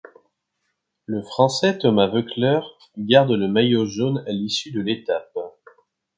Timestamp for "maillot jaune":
3.47-4.23